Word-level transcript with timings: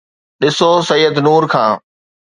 ڏسو 0.39 0.69
سيد 0.89 1.13
نور 1.27 1.43
کان 1.51 1.71